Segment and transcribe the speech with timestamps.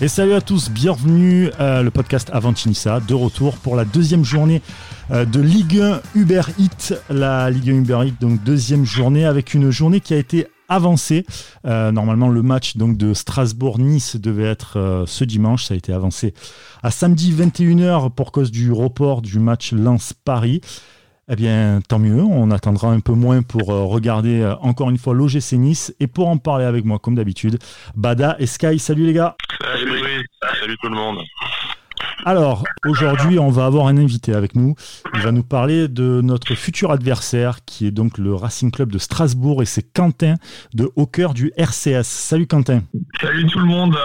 [0.00, 4.62] Et salut à tous, bienvenue à le podcast Avantinissa, de retour pour la deuxième journée
[5.10, 6.94] euh, de Ligue 1 Uber Eats.
[7.10, 11.26] La Ligue 1 Uber Eats, donc deuxième journée avec une journée qui a été avancée.
[11.66, 15.64] Euh, normalement, le match donc de Strasbourg-Nice devait être euh, ce dimanche.
[15.64, 16.32] Ça a été avancé
[16.84, 20.60] à samedi 21h pour cause du report du match Lens-Paris.
[21.30, 24.96] Eh bien, tant mieux, on attendra un peu moins pour euh, regarder euh, encore une
[24.96, 25.94] fois l'OGC Nice.
[26.00, 27.58] Et pour en parler avec moi, comme d'habitude,
[27.94, 30.26] Bada et Sky, salut les gars Salut,
[30.58, 31.18] salut tout le monde
[32.24, 34.74] alors, aujourd'hui, on va avoir un invité avec nous.
[35.14, 38.98] Il va nous parler de notre futur adversaire, qui est donc le Racing Club de
[38.98, 40.34] Strasbourg, et c'est Quentin
[40.74, 42.02] de cœur du RCS.
[42.02, 42.82] Salut Quentin.
[43.20, 43.96] Salut tout le monde.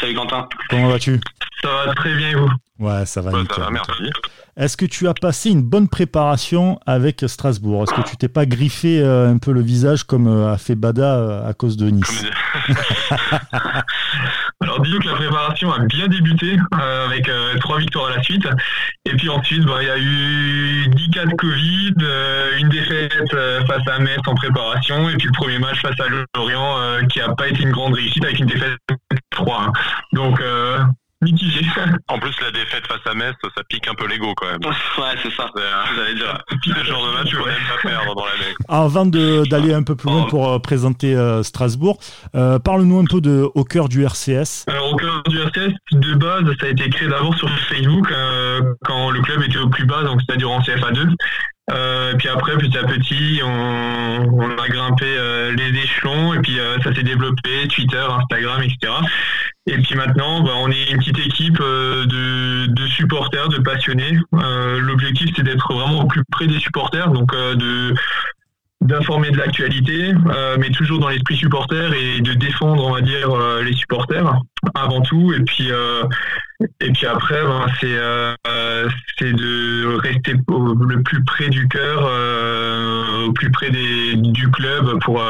[0.00, 0.48] Salut Quentin.
[0.68, 1.18] Comment vas-tu?
[1.64, 3.30] Ça va très bien et vous Ouais, ça va.
[3.30, 4.10] Ouais, ça va, merci.
[4.56, 7.84] Est-ce que tu as passé une bonne préparation avec Strasbourg?
[7.84, 10.74] Est-ce que tu t'es pas griffé euh, un peu le visage comme euh, a fait
[10.74, 12.26] Bada euh, à cause de Nice?
[14.60, 18.46] Alors disons que la préparation a bien débuté avec trois victoires à la suite.
[19.04, 21.94] Et puis ensuite, bah, il y a eu 10 cas de Covid,
[22.58, 26.06] une défaite face à Metz en préparation, et puis le premier match face à
[26.36, 26.78] Lorient
[27.10, 28.78] qui n'a pas été une grande réussite avec une défaite
[29.30, 29.72] 3.
[30.12, 30.40] Donc
[31.24, 31.64] mitigé.
[32.08, 34.60] En plus, la défaite face à Metz, ça pique un peu l'ego quand même.
[34.98, 35.50] Ouais, c'est ça.
[35.54, 36.38] Vous allez dire.
[36.64, 38.54] Ce genre de match, tu vas même pas perdre dans l'année.
[38.68, 40.30] Avant d'aller un peu plus loin oh.
[40.30, 41.98] pour euh, présenter euh, Strasbourg,
[42.34, 44.64] euh, parle-nous un peu de Au cœur du RCS.
[44.68, 48.12] Alors, Au cœur du RCS, de base, ça a été créé d'abord sur Facebook
[48.84, 51.14] quand le club était au plus bas, donc c'est-à-dire en CFA2.
[51.70, 55.06] Euh, puis après, petit à petit, on, on a grimpé
[55.56, 58.92] les échelons et puis ça s'est développé, Twitter, Instagram, etc.
[59.66, 64.18] Et puis maintenant, bah, on est une petite équipe euh, de, de, supporters, de passionnés.
[64.34, 67.94] Euh, L'objectif, c'est d'être vraiment au plus près des supporters, donc euh, de
[68.84, 73.30] d'informer de l'actualité, euh, mais toujours dans l'esprit supporter et de défendre, on va dire,
[73.30, 74.40] euh, les supporters
[74.74, 75.32] avant tout.
[75.32, 76.04] Et puis, euh,
[76.80, 77.66] et puis après, ben,
[79.18, 82.08] c'est de rester le plus près du cœur,
[83.26, 85.22] au plus près des, du club pour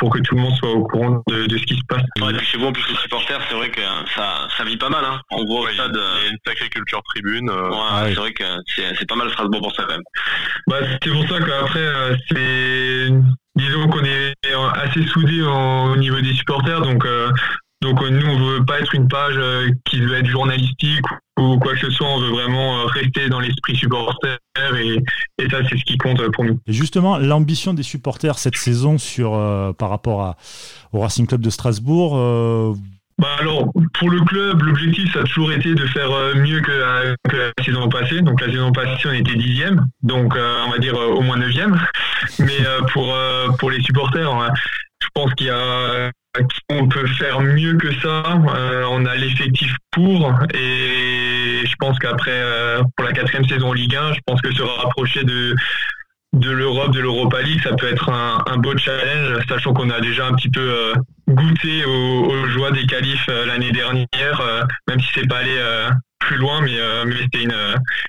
[0.00, 2.02] pour que tout le monde soit au courant de, de ce qui se passe.
[2.20, 3.82] Ouais, chez vous, en plus les supporters, c'est vrai que
[4.16, 5.04] ça ça vit pas mal.
[5.04, 5.20] Hein.
[5.30, 5.92] On voit ouais, stade.
[5.94, 7.50] Il y a une sacrée culture tribune.
[7.50, 10.02] Ouais, c'est vrai que c'est pas mal Strasbourg pour ça quand même.
[10.66, 13.08] Bah, c'est pour ça qu'après c'est
[13.56, 14.34] disons qu'on est
[14.74, 17.30] assez soudés au niveau des supporters, donc euh,
[17.82, 21.04] donc nous on veut pas être une page euh, qui veut être journalistique
[21.38, 24.38] ou quoi que ce soit, on veut vraiment euh, rester dans l'esprit supporter
[24.76, 24.98] et,
[25.38, 26.58] et ça c'est ce qui compte pour nous.
[26.66, 29.30] Et justement, l'ambition des supporters cette saison sur
[29.78, 30.36] par rapport à,
[30.92, 32.76] au Racing Club de Strasbourg
[33.20, 36.72] bah alors, pour le club, l'objectif, ça a toujours été de faire euh, mieux que
[36.72, 38.22] la, saison passée.
[38.22, 41.36] Donc la saison passée, on était dixième, donc euh, on va dire euh, au moins
[41.36, 41.78] neuvième.
[42.38, 43.14] Mais pour
[43.58, 46.10] pour les supporters, je pense qu'il a
[46.68, 48.22] on peut faire mieux que ça.
[48.90, 52.42] on a l'effectif pour et je pense qu'après
[52.96, 55.54] pour la quatrième saison Ligue 1, je pense que se rapprocher de
[56.32, 60.00] de l'Europe, de l'Europa League, ça peut être un, un beau challenge, sachant qu'on a
[60.00, 60.94] déjà un petit peu euh,
[61.28, 65.58] goûté aux, joies des qualifs euh, l'année dernière, euh, même si c'est pas allé
[66.20, 66.76] plus loin, mais,
[67.06, 67.56] mais c'était une,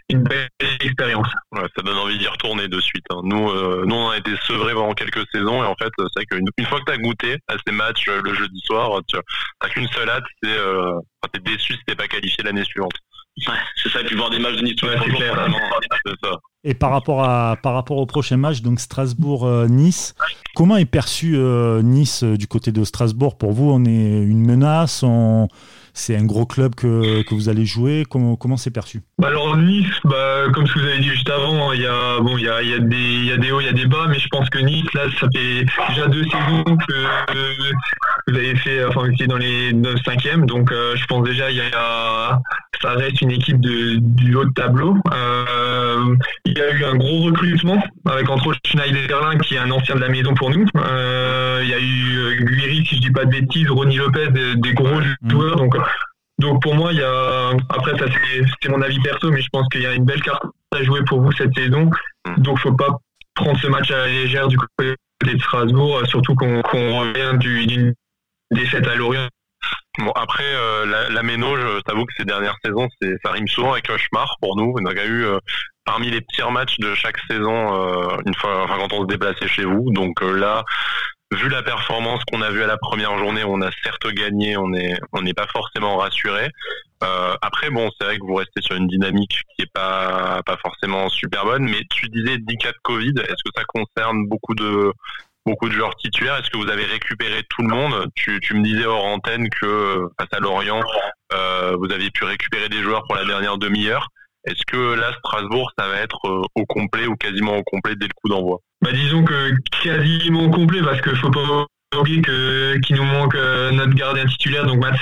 [0.10, 0.50] une belle
[0.82, 1.28] expérience.
[1.54, 3.06] Ouais, ça donne envie d'y retourner de suite.
[3.10, 3.22] Hein.
[3.24, 6.48] Nous, nous, on a été sevrés pendant quelques saisons, et en fait, c'est vrai qu'une
[6.58, 9.88] une fois que tu as goûté à ces matchs le jeudi soir, tu n'as qu'une
[9.88, 11.00] seule hâte, c'est euh,
[11.34, 12.94] es déçu si t'es pas qualifié l'année suivante.
[13.48, 16.32] Ouais, c'est ça, et puis voir des matchs de Nice c'est ça.
[16.64, 20.14] Et par rapport, à, par rapport au prochain match, donc Strasbourg-Nice,
[20.54, 23.38] comment est perçu euh, Nice euh, du côté de Strasbourg?
[23.38, 25.48] Pour vous, on est une menace on
[25.94, 28.06] c'est un gros club que, que vous allez jouer.
[28.10, 29.02] Comment comment c'est perçu?
[29.18, 32.20] Bah Alors Nice, bah, comme ce que vous avez dit juste avant, il y a
[32.20, 33.86] bon il y a, y a des y a des hauts, il y a des
[33.86, 36.94] bas, mais je pense que Nice là ça fait déjà deux saisons que
[38.28, 41.58] vous avez fait enfin vous dans les 9 cinquièmes, donc euh, je pense déjà il
[41.58, 42.40] y a
[42.82, 44.98] ça reste une équipe de, du haut de tableau.
[45.14, 46.16] Euh,
[46.46, 49.96] il y a eu un gros recrutement avec entre autres Schneiderlin qui est un ancien
[49.96, 50.66] de la maison pour nous.
[50.76, 54.56] Euh, il y a eu Guiri si je dis pas de bêtises, Ronnie Lopez, des,
[54.56, 55.00] des gros
[55.30, 55.76] joueurs donc
[56.42, 58.06] donc pour moi, il y a après ça
[58.62, 60.44] c'est mon avis perso, mais je pense qu'il y a une belle carte
[60.76, 61.90] à jouer pour vous cette saison.
[62.28, 62.42] Mm.
[62.42, 62.98] Donc faut pas
[63.36, 67.94] prendre ce match à la légère du côté de Strasbourg, surtout qu'on revient d'une
[68.52, 69.28] défaite à Lorient.
[70.00, 72.88] Bon après euh, la, la Méno, je t'avoue que ces dernières saisons,
[73.24, 74.74] ça rime souvent avec cauchemar pour nous.
[74.76, 75.38] On a eu euh,
[75.86, 79.48] parmi les pires matchs de chaque saison euh, une fois, enfin quand on se déplaçait
[79.48, 79.92] chez vous.
[79.92, 80.64] Donc là,
[81.32, 84.70] vu la performance qu'on a vue à la première journée, on a certes gagné, on
[84.70, 86.50] n'est on n'est pas forcément rassuré.
[87.04, 90.58] Euh, après, bon, c'est vrai que vous restez sur une dynamique qui est pas pas
[90.58, 93.14] forcément super bonne, mais tu disais 10 cas de Covid.
[93.18, 94.92] Est-ce que ça concerne beaucoup de
[95.46, 96.36] beaucoup de joueurs titulaires?
[96.38, 98.08] Est-ce que vous avez récupéré tout le monde?
[98.16, 100.84] Tu, tu, me disais hors antenne que face à Lorient,
[101.34, 104.10] euh, vous aviez pu récupérer des joueurs pour la dernière demi-heure.
[104.46, 108.08] Est-ce que là, Strasbourg, ça va être euh, au complet ou quasiment au complet dès
[108.08, 108.60] le coup d'envoi?
[108.82, 109.52] Bah, Disons que
[109.84, 114.66] quasiment au complet parce qu'il faut pas oublier qu'il nous manque euh, notre gardien titulaire,
[114.66, 114.96] donc Matt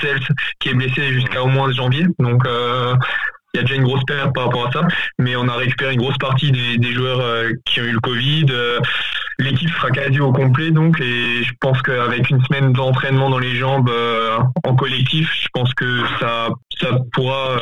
[0.58, 2.06] qui est blessé jusqu'à au moins janvier.
[2.18, 2.94] Donc euh,
[3.54, 4.82] il y a déjà une grosse perte par rapport à ça,
[5.18, 8.46] mais on a récupéré une grosse partie des, joueurs qui ont eu le Covid.
[9.40, 13.56] L'équipe sera quasi au complet, donc, et je pense qu'avec une semaine d'entraînement dans les
[13.56, 13.90] jambes
[14.62, 16.50] en collectif, je pense que ça,
[16.80, 17.58] ça pourra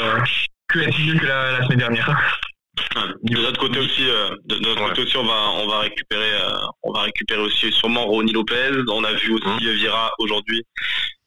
[0.69, 2.41] que être mieux que la, semaine dernière.
[3.25, 6.31] De notre côté aussi, de notre côté aussi, on va on va récupérer,
[6.85, 8.71] on va récupérer aussi sûrement Ronny Lopez.
[8.89, 9.71] On a vu aussi mmh.
[9.71, 10.65] Vira aujourd'hui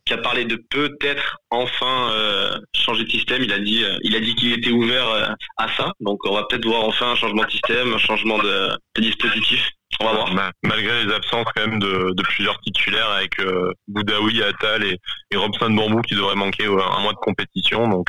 [0.05, 3.43] qui a parlé de peut-être enfin euh, changer de système.
[3.43, 5.27] Il a dit, euh, il a dit qu'il était ouvert euh,
[5.57, 5.93] à ça.
[5.99, 9.69] Donc on va peut-être voir enfin un changement de système, un changement de, dispositif.
[10.01, 10.51] On va voir.
[10.63, 13.41] Malgré les absences quand même de, plusieurs titulaires avec
[13.87, 14.97] Boudaoui, Attal et,
[15.35, 17.87] Robson Bambou qui devraient manquer un mois de compétition.
[17.87, 18.07] Donc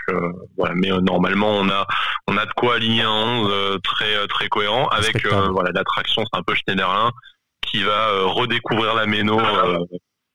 [0.57, 1.87] voilà, mais normalement on a
[2.29, 6.43] on a de quoi aligner un 11 très très cohérent avec voilà l'attraction c'est un
[6.43, 7.11] peu Schneiderlin
[7.67, 9.41] qui va redécouvrir la méno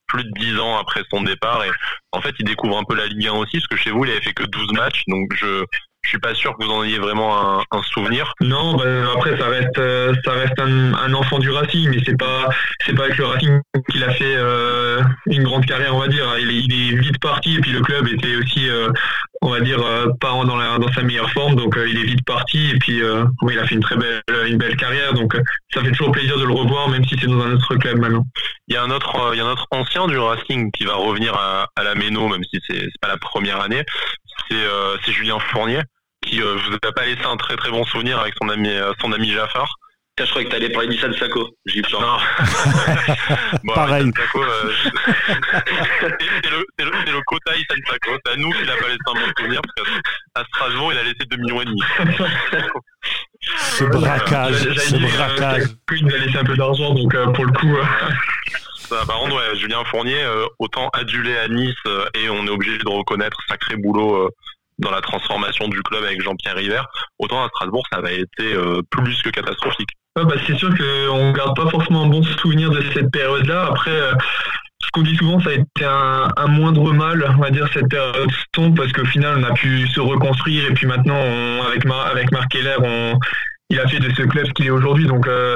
[0.07, 1.69] plus de 10 ans après son départ et
[2.11, 4.11] en fait il découvre un peu la Ligue 1 aussi parce que chez vous il
[4.11, 5.63] avait fait que 12 matchs donc je
[6.07, 8.33] je suis pas sûr que vous en ayez vraiment un, souvenir.
[8.41, 8.83] Non, bah,
[9.15, 12.49] après ça reste euh, ça reste un, enfant du Racing, mais c'est pas
[12.85, 13.59] c'est pas avec le Racing
[13.89, 16.25] qu'il a fait euh, une grande carrière, on va dire.
[16.39, 18.89] Il est, il est, vite parti et puis le club était aussi, euh,
[19.41, 19.79] on va dire,
[20.19, 23.01] pas dans, la, dans sa meilleure forme, donc il est vite parti et puis
[23.41, 25.35] oui, il a fait une très belle une belle carrière, donc
[25.73, 28.25] ça fait toujours plaisir de le revoir, même si c'est dans un autre club maintenant.
[28.67, 30.95] Il y a un autre il y a un autre ancien du Racing qui va
[30.95, 33.83] revenir à, à la Méno, même si c'est pas la première année.
[34.49, 35.81] C'est Julien Fournier
[36.21, 38.91] qui euh, vous a pas laissé un très très bon souvenir avec son ami euh,
[38.99, 39.75] son ami Jafar.
[40.19, 41.47] Je crois que t'allais parler d'Issan Sako.
[41.67, 42.19] J'ai eu peur.
[43.63, 44.11] bon, Pareil.
[44.35, 44.71] Euh,
[46.01, 48.17] c'est le, le, le, quota Issan Sako.
[48.25, 51.03] C'est à nous qu'il a pas laissé un bon souvenir parce qu'à Strasbourg, il a
[51.03, 51.81] laissé 2 millions et demi.
[53.41, 55.63] ce braquage, ce braquage.
[55.63, 57.77] Euh, il nous a laissé un peu d'argent, donc euh, pour le coup.
[58.89, 60.23] Par contre, Julien Fournier,
[60.59, 61.75] autant adulé à Nice
[62.13, 64.29] et on est obligé de reconnaître sacré boulot
[64.79, 66.81] dans la transformation du club avec Jean-Pierre River,
[67.19, 69.89] autant à Strasbourg, ça avait été euh, plus que catastrophique.
[70.15, 73.67] bah, c'est sûr qu'on ne garde pas forcément un bon souvenir de cette période-là.
[73.69, 74.13] Après, euh,
[74.81, 78.29] ce qu'on dit souvent, ça a été un, moindre mal, on va dire, cette période
[78.51, 81.19] tombe, parce qu'au final, on a pu se reconstruire, et puis maintenant,
[81.67, 83.19] avec, avec Marc Keller, on,
[83.69, 85.07] il a fait de ce club ce qu'il est aujourd'hui.
[85.07, 85.55] Donc, euh,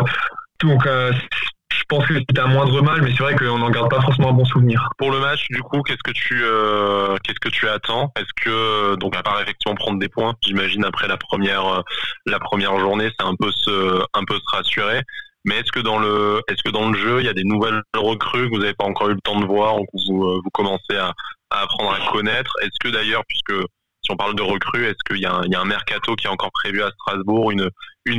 [1.92, 4.34] pense que c'était un moindre mal, mais c'est vrai qu'on n'en garde pas forcément un
[4.34, 4.90] bon souvenir.
[4.98, 8.12] Pour le match, du coup, qu'est-ce que tu euh, qu'est-ce que tu attends?
[8.18, 11.82] Est-ce que donc à part effectivement prendre des points, j'imagine après la première euh,
[12.26, 15.02] la première journée, c'est un peu se un peu se rassurer.
[15.44, 17.82] Mais est-ce que dans le est-ce que dans le jeu, il y a des nouvelles
[17.96, 20.40] recrues que vous n'avez pas encore eu le temps de voir ou que vous euh,
[20.44, 21.14] vous commencez à,
[21.50, 22.54] à apprendre à connaître?
[22.62, 23.66] Est-ce que d'ailleurs, puisque
[24.04, 26.82] si on parle de recrues, est-ce qu'il y, a un mercato qui est encore prévu
[26.82, 27.70] à Strasbourg, une,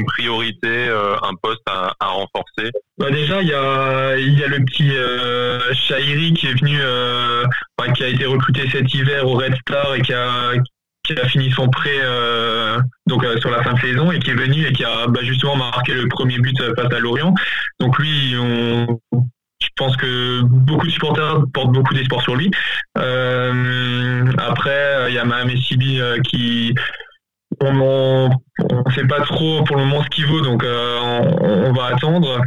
[0.06, 2.70] priorité, euh, un poste à, renforcer?
[2.98, 5.58] Bah Déjà, il y a, le petit euh,
[6.34, 7.44] qui est venu, euh,
[7.94, 10.52] qui a été recruté cet hiver au Red Star et qui a,
[11.04, 14.34] qui a fini son prêt euh, donc sur la fin de saison et qui est
[14.34, 17.34] venu et qui a bah, justement marqué le premier but face à Lorient.
[17.80, 19.00] Donc lui, on,
[19.62, 22.50] je pense que beaucoup de supporters portent beaucoup d'espoir sur lui.
[22.98, 26.74] Euh, après, il y a Mahamé Sibi euh, qui
[27.60, 30.98] on ne sait pas trop pour le moment ce qu'il vaut, donc euh,
[31.40, 32.40] on, va attendre.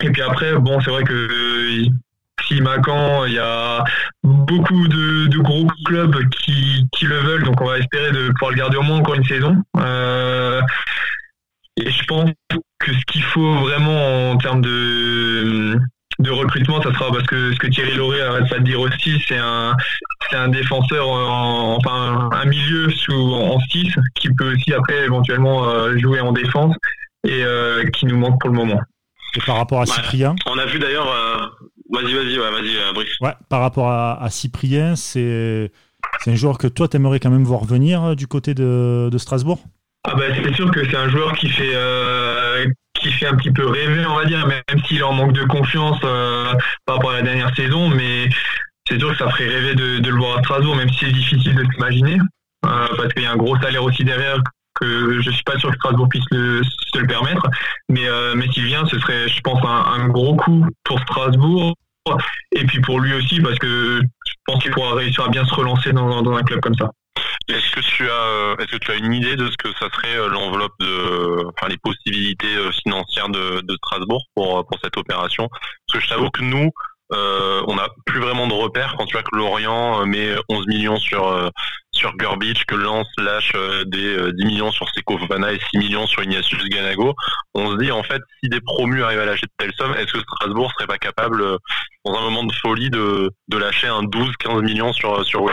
[0.00, 1.28] Et puis après, bon, c'est vrai que
[2.46, 3.84] si Macan, il y a
[4.22, 8.56] beaucoup de, gros clubs qui, qui, le veulent, donc on va espérer de pouvoir le
[8.56, 9.56] garder au moins encore une saison.
[11.76, 12.30] et je pense
[12.78, 15.78] que ce qu'il faut vraiment en termes de
[16.18, 19.20] de recrutement, ça sera parce que ce que Thierry Lauré arrête pas de dire aussi,
[19.26, 19.76] c'est un,
[20.30, 25.68] c'est un défenseur, en, enfin un milieu sous en 6 qui peut aussi après éventuellement
[25.68, 26.74] euh, jouer en défense
[27.26, 28.80] et euh, qui nous manque pour le moment.
[29.36, 31.08] Et par rapport à Cyprien On a vu d'ailleurs.
[31.10, 31.46] Euh,
[31.90, 33.18] vas-y, vas-y, vas-y, Brice.
[33.20, 35.72] Ouais, par rapport à, Cyprien, c'est,
[36.20, 39.18] c'est un joueur que toi, tu aimerais quand même voir venir du côté de, de
[39.18, 39.60] Strasbourg?
[40.04, 41.74] Ah bah, c'est sûr que c'est un joueur qui fait
[43.04, 45.98] qui fait un petit peu rêver, on va dire, même s'il en manque de confiance
[46.04, 46.52] euh,
[46.86, 48.28] par rapport à la dernière saison, mais
[48.88, 51.54] c'est sûr que ça ferait rêver de, le voir à Strasbourg, même si c'est difficile
[51.54, 52.18] de s'imaginer,
[52.64, 54.38] euh, parce qu'il y a un gros salaire aussi derrière
[54.80, 57.46] que je suis pas sûr que Strasbourg puisse se le permettre,
[57.88, 61.74] mais euh, mais s'il vient, ce serait, je pense, un, gros coup pour Strasbourg
[62.52, 65.54] et puis pour lui aussi, parce que je pense qu'il pourra réussir à bien se
[65.54, 66.90] relancer dans un club comme ça.
[67.48, 70.28] Est-ce que tu as, est-ce que tu as une idée de ce que ça serait
[70.28, 75.48] l'enveloppe de, enfin les possibilités financières de, de Strasbourg pour pour cette opération?
[75.50, 76.70] Parce que je t'avoue que nous,
[77.12, 80.66] euh, on n'a plus vraiment de repères quand tu vois que Lorient euh, met 11
[80.68, 81.50] millions sur euh,
[81.92, 83.52] sur Gurbich, que Lens lâche
[83.86, 87.14] des 10 millions sur Seko Fofana et 6 millions sur Ignatius Ganago.
[87.54, 90.12] On se dit en fait si des promus arrivent à lâcher de telles sommes, est-ce
[90.12, 91.44] que Strasbourg serait pas capable
[92.04, 95.44] dans un moment de folie de, de lâcher un 12-15 millions sur sur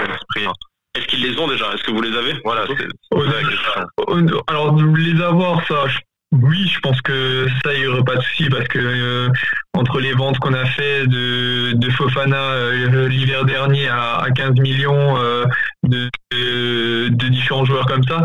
[0.96, 1.74] est-ce qu'ils les ont déjà?
[1.74, 2.34] Est-ce que vous les avez?
[2.44, 4.42] Voilà, c'est question.
[4.48, 5.86] Alors, les avoir, ça,
[6.34, 9.30] oui, je pense que ça, il n'y aurait pas de souci parce que euh,
[9.74, 15.18] entre les ventes qu'on a fait de, de Fofana euh, l'hiver dernier à, 15 millions
[15.18, 15.46] euh,
[15.84, 18.24] de, de, différents joueurs comme ça,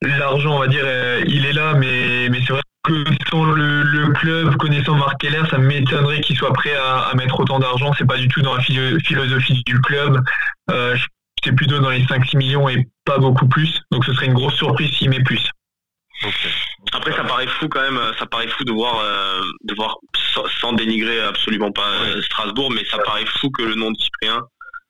[0.00, 0.84] l'argent, on va dire,
[1.26, 5.42] il est là, mais, mais c'est vrai que sans le, le, club, connaissant Marc Keller,
[5.50, 7.92] ça m'étonnerait qu'il soit prêt à, à, mettre autant d'argent.
[7.98, 10.22] C'est pas du tout dans la philosophie du club.
[11.46, 13.80] C'est plutôt dans les 5-6 millions et pas beaucoup plus.
[13.92, 15.48] Donc ce serait une grosse surprise s'il met plus.
[16.92, 18.00] Après, ça paraît fou quand même.
[18.18, 19.96] Ça paraît fou de voir, euh, de voir
[20.60, 24.40] sans dénigrer absolument pas euh, Strasbourg, mais ça paraît fou que le nom de Cyprien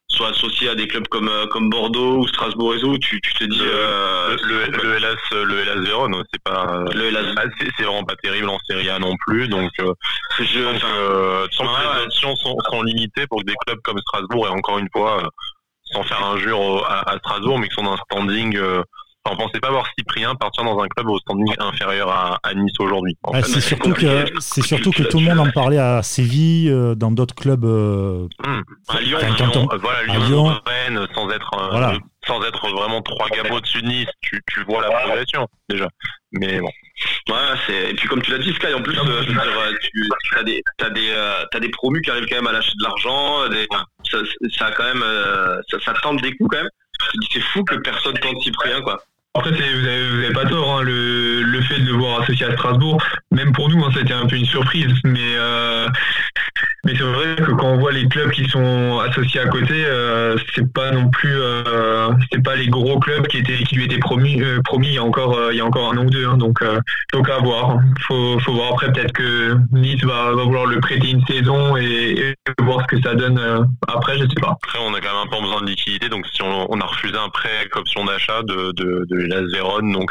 [0.09, 2.97] soit associé à des clubs comme euh, comme Bordeaux ou Strasbourg et tout.
[2.99, 7.33] Tu, tu te dis le, le, Hellas, le Hellas Vérone, c'est pas le Hellas,
[7.77, 9.49] c'est vraiment pas terrible en Serie A non plus.
[9.49, 9.93] Donc, euh,
[10.39, 14.49] je, donc euh, sans ouais, sont, sont limitées pour que des clubs comme Strasbourg et
[14.49, 15.29] encore une fois
[15.91, 18.57] sans faire injure à, à Strasbourg, mais qui sont dans un standing
[19.31, 23.17] on pensait pas voir Cyprien partir dans un club au standing inférieur à, Nice aujourd'hui.
[23.33, 26.95] Ah, c'est surtout que c'est surtout que tout le monde en parlait à Séville, euh,
[26.95, 27.65] dans d'autres clubs.
[27.65, 28.61] Euh, hmm.
[28.89, 33.81] À Lyon, Lyon, voilà, Lyon, Rennes, sans être euh, sans être vraiment trois gammes au-dessus
[33.81, 35.87] de Nice, tu, tu vois la progression déjà.
[36.31, 36.69] Mais bon.
[37.29, 37.35] Ouais,
[37.67, 40.63] c'est et puis comme tu l'as dit Sky en plus veux dire, tu as des
[40.77, 41.13] t'as des
[41.51, 43.43] t'as des promus qui arrivent quand même à lâcher de l'argent,
[44.57, 45.03] ça, quand même
[45.69, 46.69] ça, tente des coups quand même.
[47.31, 48.99] C'est fou que personne tente Cyprien quoi.
[49.37, 52.99] Après, vous n'avez pas tort, hein, le, le, fait de le voir associé à Strasbourg,
[53.29, 54.91] même pour nous, ça a été un peu une surprise.
[55.03, 55.87] Mais, euh,
[56.87, 60.37] mais c'est vrai que quand on voit les clubs qui sont associés à côté, euh,
[60.55, 64.61] c'est pas non plus, euh, c'est pas les gros clubs qui lui étaient promis, euh,
[64.63, 66.25] promis il y a encore il y a encore un an ou deux.
[66.25, 66.63] Hein, donc
[67.11, 67.79] donc à voir.
[68.07, 72.81] Faut faut voir après peut-être que Nice va, vouloir le prêter une saison et, voir
[72.83, 74.17] ce que ça donne après.
[74.17, 74.57] Je sais pas.
[74.63, 77.17] Après, on a quand même un peu besoin de liquidité, donc si on, a refusé
[77.17, 79.91] un prêt avec option d'achat de, de, de la Vérone.
[79.91, 80.09] Donc,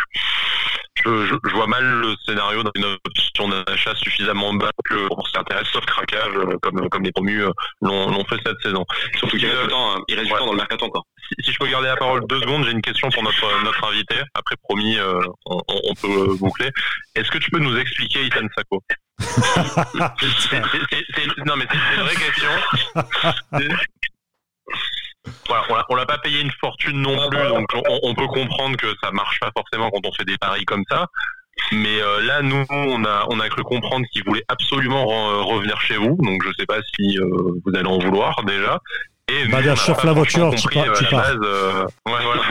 [1.04, 5.84] je, je, vois mal le scénario d'une option d'achat suffisamment bas que on s'intéresse, sauf
[5.84, 7.50] craquage, euh, comme, comme les promus euh,
[7.82, 8.84] l'ont fait cette saison.
[9.18, 10.02] Surtout qu'il reste du temps, hein.
[10.08, 11.04] il reste temps dans le mercato encore.
[11.42, 14.16] Si, je peux garder la parole deux secondes, j'ai une question pour notre, notre invité.
[14.34, 16.70] Après, promis, euh, on, on, peut boucler.
[17.14, 18.82] Est-ce que tu peux nous expliquer Ethan Sako
[21.46, 22.50] Non, mais c'est une vraie question.
[25.48, 27.66] Voilà, on l'a pas payé une fortune non ah plus, bah, donc
[28.02, 31.06] on, peut comprendre que ça marche pas forcément quand on fait des paris comme ça.
[31.72, 35.80] Mais euh, là, nous, on a, on a cru comprendre qu'il voulait absolument euh, revenir
[35.80, 36.16] chez vous.
[36.20, 37.26] Donc, je sais pas si euh,
[37.64, 38.80] vous allez en vouloir déjà.
[39.28, 41.32] Et bah, chauffe la voiture, tu, pars, tu pars.
[41.32, 42.42] ouais, voilà.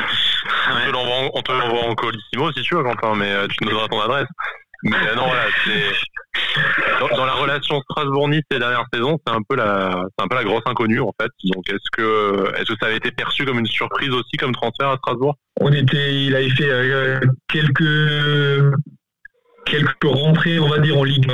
[1.34, 4.28] on te l'envoie en, colissimo si tu veux, Quentin, mais tu nous donneras ton adresse.
[4.86, 5.92] Mais euh, non, voilà, c'est
[7.64, 11.14] Strasbourg-Nice ces dernières saisons, c'est un peu la, c'est un peu la grosse inconnue en
[11.20, 11.32] fait.
[11.54, 14.90] Donc est-ce que, est-ce que ça avait été perçu comme une surprise aussi comme transfert
[14.90, 15.36] à Strasbourg?
[15.60, 18.74] On était, il avait fait euh, quelques
[19.66, 21.28] quelques rentrées, on va dire, en Ligue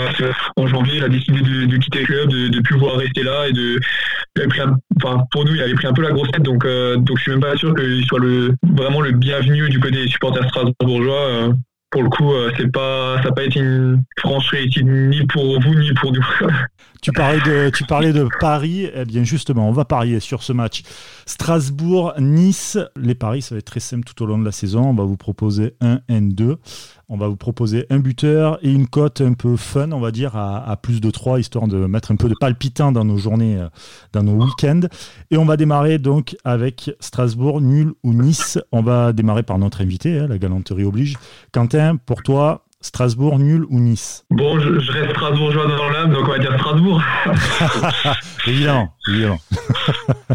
[0.55, 0.97] en janvier.
[0.97, 3.79] Il a décidé de, quitter le club, de ne plus pouvoir rester là et de.
[5.31, 7.31] pour nous, il avait pris un peu la grosse tête, donc, euh, donc je suis
[7.31, 11.53] même pas sûr qu'il soit le, vraiment le bienvenu du côté des supporters strasbourgeois
[11.91, 15.61] pour le coup, euh, c'est pas, ça n'a pas été une franche réussite ni pour
[15.61, 16.25] vous ni pour nous.
[17.01, 18.87] tu parlais de, Paris.
[18.93, 20.83] Eh bien, justement, on va parier sur ce match.
[21.25, 22.77] Strasbourg-Nice.
[22.95, 24.83] Les paris, ça va être très simple tout au long de la saison.
[24.83, 26.57] On va vous proposer un N2.
[27.09, 30.37] On va vous proposer un buteur et une cote un peu fun, on va dire,
[30.37, 33.67] à, plus de 3, histoire de mettre un peu de palpitant dans nos journées, euh,
[34.13, 34.87] dans nos week-ends.
[35.29, 38.59] Et on va démarrer donc avec Strasbourg, nul ou Nice.
[38.71, 41.17] On va démarrer par notre invité, hein, la galanterie oblige.
[41.51, 46.31] Quentin, pour toi, Strasbourg, nul ou Nice Bon, je, reste strasbourgeois dans l'âme, donc on
[46.31, 47.01] va dire Strasbourg.
[48.47, 49.39] évidemment, évidemment.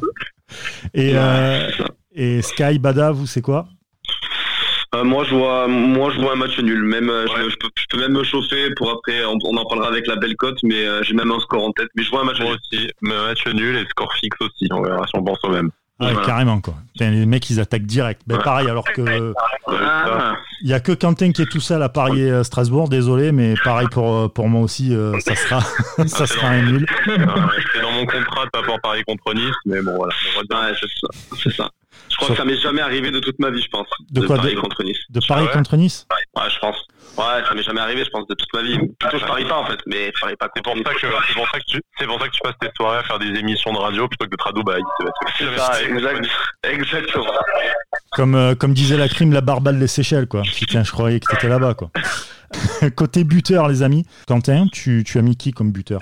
[0.94, 1.70] et, euh,
[2.12, 3.66] et Sky, Bada, vous, c'est quoi
[4.94, 6.82] euh, moi, je vois, moi, je vois un match nul.
[6.82, 9.24] Même, euh, je, peux, même me chauffer pour après.
[9.24, 11.88] On, en parlera avec la belle cote, mais euh, j'ai même un score en tête.
[11.96, 12.48] Mais je vois un match nul.
[12.48, 12.90] aussi.
[13.04, 14.68] Un match nul et score fixe aussi.
[14.70, 15.70] On verra si on pense au même.
[15.98, 16.74] Carrément quoi.
[17.00, 18.22] les mecs ils attaquent direct.
[18.26, 19.32] Ben, pareil alors que
[20.62, 22.88] il y a que Quentin qui est tout seul à parier Strasbourg.
[22.88, 25.60] Désolé mais pareil pour pour moi aussi ça sera
[26.06, 26.86] ça sera un nul.
[27.06, 30.14] C'est dans mon contrat de pas pouvoir parier contre Nice mais bon voilà.
[31.42, 31.70] c'est ça.
[32.08, 33.86] Je crois que ça m'est jamais arrivé de toute ma vie, je pense.
[34.10, 34.98] De, quoi Paris contre Nice.
[35.10, 36.06] De Paris Ah ouais contre Nice?
[36.36, 36.76] Ouais, je pense.
[37.18, 38.78] Ouais, ça m'est jamais arrivé, je pense, de toute ma vie.
[38.98, 41.34] Plutôt, je parie pas, en fait, mais je parie pas C'est pour, ça que, c'est,
[41.34, 43.28] pour ça que tu, c'est pour ça que tu passes tes soirées à faire des
[43.38, 44.82] émissions de radio plutôt que d'être à Dubaï.
[45.38, 46.26] C'est, ça, exact,
[46.62, 47.26] exactement.
[48.12, 50.42] comme, euh, comme disait la crime, la barbale des Seychelles, quoi.
[50.42, 51.90] Putain, je croyais que t'étais là-bas, quoi.
[52.96, 54.04] Côté buteur, les amis.
[54.26, 56.00] Quentin, tu, tu as mis qui comme buteur?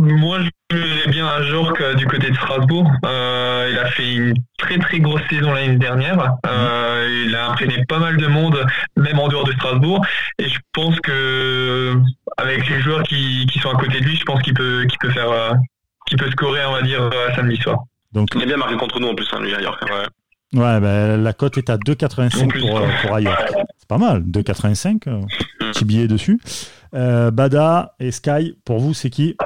[0.00, 0.38] Moi,
[0.70, 2.88] je vais bien à Jork euh, du côté de Strasbourg.
[3.04, 6.34] Euh, il a fait une très très grosse saison l'année dernière.
[6.46, 8.64] Euh, il a imprégné pas mal de monde,
[8.96, 10.04] même en dehors de Strasbourg.
[10.38, 11.96] Et je pense que
[12.36, 14.98] avec les joueurs qui, qui sont à côté de lui, je pense qu'il peut qu'il
[14.98, 15.50] peut faire euh,
[16.06, 17.78] qu'il peut scorer, on va dire, euh, samedi soir.
[18.12, 19.82] Donc, Il a bien marqué contre nous, en plus, hein, lui, à York.
[19.82, 20.60] Ouais.
[20.60, 23.38] ouais, bah, la cote est à En 2,85 plus, pour, pour ailleurs.
[23.76, 25.08] C'est pas mal, 2,85.
[25.08, 25.20] euh,
[25.72, 26.40] petit billet dessus.
[26.94, 29.36] Euh, Bada et Sky, pour vous, c'est qui?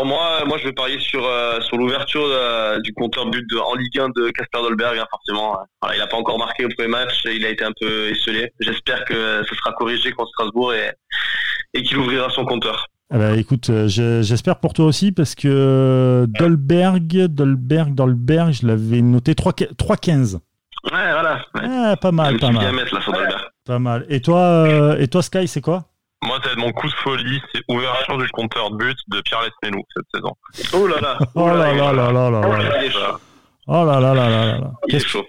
[0.00, 3.58] Alors moi, moi, je vais parier sur euh, sur l'ouverture euh, du compteur but de,
[3.58, 5.56] en Ligue 1 de Casper Dolberg, hein, forcément.
[5.82, 8.08] Voilà, il n'a pas encore marqué au premier match, et il a été un peu
[8.08, 8.52] esselé.
[8.60, 10.90] J'espère que ce sera corrigé contre Strasbourg et,
[11.74, 12.86] et qu'il ouvrira son compteur.
[13.10, 19.02] Ben, écoute, euh, je- j'espère pour toi aussi parce que Dolberg, Dolberg, Dolberg, je l'avais
[19.02, 20.36] noté 3 3,15.
[20.36, 20.40] Ouais,
[20.92, 21.44] voilà.
[21.54, 21.60] Ouais.
[21.64, 24.06] Ah, pas mal, pas mal, là pas mal.
[24.08, 25.84] Et toi, euh, et toi Sky, c'est quoi?
[26.22, 29.20] Moi, ça va être mon coup de folie, c'est ouverture du compteur de but de
[29.22, 30.32] Pierre Lesmelou cette saison.
[30.74, 31.18] Oh là là.
[31.34, 32.82] Oh là là là là là Oh là.
[32.82, 33.18] là.
[33.66, 34.70] Oh là là là là là là.
[34.88, 35.26] Qu'est-ce chaud.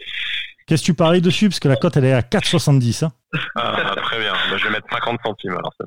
[0.72, 1.50] Qu'est-ce que tu paries dessus?
[1.50, 3.04] Parce que la cote, elle est à 4,70.
[3.04, 3.12] Hein.
[3.56, 4.32] Ah, très bien.
[4.32, 5.74] Bah, je vais mettre 50 centimes alors.
[5.78, 5.86] bon.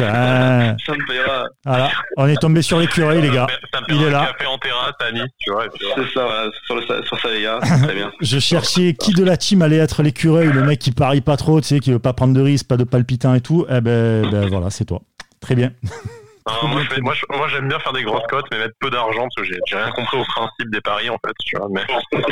[0.00, 1.44] Ah, Ça me payera.
[1.66, 3.46] voilà, on est tombé sur l'écureuil, les gars.
[3.72, 4.32] Ça me il est là.
[4.32, 5.66] café en terrasse à Nice, tu vois.
[5.66, 6.08] et puis voilà.
[6.08, 7.58] C'est ça, voilà, sur, le, sur ça, les gars.
[7.62, 8.10] C'est Très bien.
[8.22, 11.60] Je cherchais qui de la team allait être l'écureuil, le mec qui parie pas trop,
[11.60, 13.66] tu sais, qui veut pas prendre de risques, pas de palpitants et tout.
[13.68, 15.02] Eh ben, ben voilà, c'est toi.
[15.40, 15.72] Très bien.
[16.48, 18.74] Non, moi, je fais- moi, je- moi, j'aime bien faire des grosses cotes, mais mettre
[18.80, 21.56] peu d'argent parce que j'ai, j'ai rien compris au principe des paris en fait, tu
[21.56, 21.68] vois.
[21.70, 21.82] Mais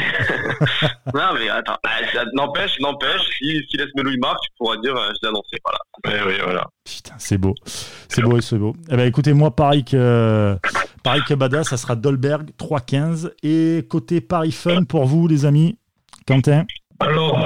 [1.15, 4.77] Non, mais attends, ah, ça n'empêche, n'empêche, si, si laisse Melou il marque, tu pourras
[4.79, 5.79] dire, euh, je l'ai annoncé, voilà.
[6.07, 6.67] mais oui, voilà.
[6.85, 7.55] Putain, c'est beau.
[7.65, 8.75] C'est beau et c'est beau.
[8.91, 10.57] Eh ben écoutez, moi, pareil que,
[11.05, 13.33] pareil que Bada, ça sera Dolberg 3,15.
[13.43, 15.79] Et côté Paris Fun pour vous, les amis,
[16.27, 16.65] Quentin?
[17.03, 17.40] Alors,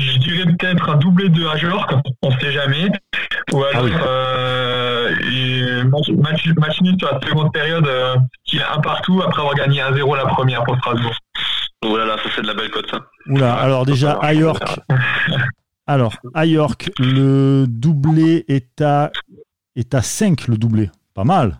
[0.00, 2.88] je dirais peut-être un doublé de Ajorc, on sait jamais.
[3.52, 3.92] Ou alors, Ah oui.
[4.06, 9.40] euh, match, match, match nul sur la seconde période, euh, qui est un partout après
[9.40, 11.14] avoir gagné 1-0 la première pour Strasbourg.
[11.84, 12.98] Oh là là, ça c'est de la belle cote, ça.
[13.28, 14.62] Oula, alors déjà, à York.
[15.86, 19.12] Alors, à York, le doublé est à,
[19.76, 20.90] est à 5, le doublé.
[21.14, 21.58] Pas mal.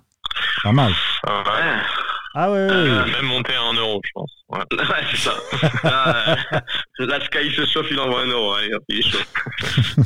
[0.64, 0.92] Pas mal.
[1.26, 1.32] Ouais.
[2.38, 2.74] Ah ouais, ouais, ouais.
[2.74, 4.30] Euh, même monter à 1 euro, je pense.
[4.50, 4.58] Ouais.
[4.78, 5.34] ouais c'est ça.
[5.84, 6.56] Ah, euh,
[7.06, 9.18] la Sky se chauffe, il envoie un euro, allez, hop, il est chaud.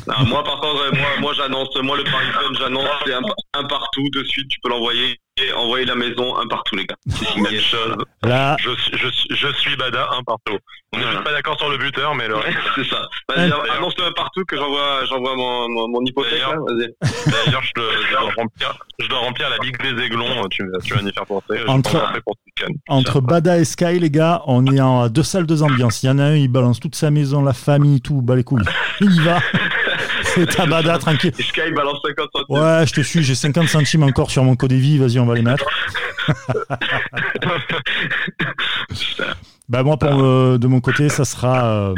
[0.07, 3.23] Non, moi, par contre, euh, moi, moi j'annonce, moi, le Paris j'annonce, c'est un,
[3.55, 6.97] un partout, de suite, tu peux l'envoyer, et envoyer la maison, un partout, les gars.
[7.37, 7.97] Même chose.
[8.23, 10.59] Là, Je, suis- je, je suis Bada, un partout.
[10.93, 11.13] On est Voilà.
[11.13, 12.59] juste pas d'accord sur le buteur, mais reste.
[12.75, 13.01] c'est ça.
[13.29, 16.57] Vas-y, annonce-le un partout que j'envoie, j'envoie mon, mon, mon hypothèque, là,
[17.27, 17.63] D'ailleurs.
[17.63, 20.49] je, dois- je dois remplir, je dois remplir la Ligue des Aiglons.
[20.51, 21.61] Tu, vas- tu vas y faire penser.
[21.67, 22.35] Entre- pour
[22.89, 26.03] entre Bada et Sky, les gars, on est en deux salles, deux ambiances.
[26.03, 28.45] Il y en a un, il balance toute sa maison, la famille, tout, bah les
[28.45, 28.65] couilles.
[29.01, 29.39] Il y va.
[30.37, 31.33] Et t'as Bada, tranquille.
[31.35, 32.57] Sky balance 50 centimes.
[32.57, 35.35] Ouais, je te suis, j'ai 50 centimes encore sur mon code vie, vas-y, on va
[35.35, 35.65] les mettre.
[39.69, 41.95] Bah moi, pour, euh, de mon côté, ça sera, euh,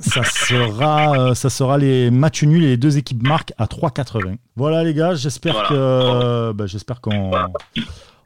[0.00, 4.36] ça sera, euh, ça sera les matchs nuls et les deux équipes marquent à 3,80.
[4.54, 5.68] Voilà les gars, j'espère Voilà.
[5.70, 7.30] que, bah, j'espère qu'on,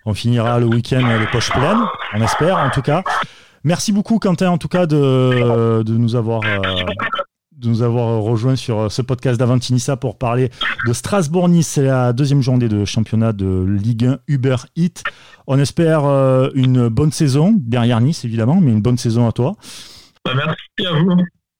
[0.06, 1.84] on finira le week-end les poches pleines.
[2.14, 3.04] On espère, en tout cas.
[3.62, 6.40] Merci beaucoup Quentin, en tout cas, de, de nous avoir.
[7.64, 10.50] Euh, de nous avoir rejoint sur ce podcast d'Avantinissa pour parler
[10.86, 11.68] de Strasbourg-Nice.
[11.68, 15.02] C'est la deuxième journée de championnat de Ligue 1 Uber Eats.
[15.46, 19.54] On espère euh, une bonne saison, derrière Nice évidemment, mais une bonne saison à toi.
[20.24, 21.16] Bah, merci à vous.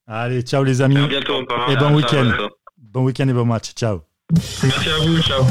[0.06, 0.98] Allez, ciao les amis.
[0.98, 1.42] À bientôt.
[1.68, 2.30] Et bon week-end.
[2.78, 3.72] Bon week-end et bon match.
[3.74, 4.02] Ciao.
[4.32, 5.22] Merci à vous.
[5.22, 5.44] Ciao.